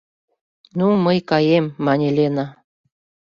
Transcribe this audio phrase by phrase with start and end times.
[0.77, 2.45] —Ну, мый каем,— мане Лена.